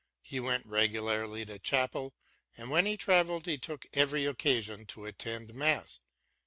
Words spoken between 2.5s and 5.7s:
and when he travelled he took every occasion to attend